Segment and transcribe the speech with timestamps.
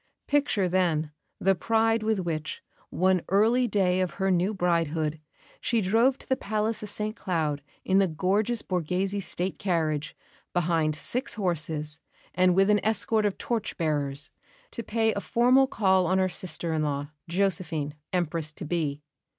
[0.27, 5.19] Picture, then, the pride with which, one early day of her new bridehood,
[5.59, 10.17] she drove to the Palace of St Cloud in the gorgeous Borghese State carriage,
[10.53, 11.99] behind six horses,
[12.33, 14.31] and with an escort of torch bearers,
[14.71, 19.03] to pay a formal call on her sister in law, Josephine, Empress to be.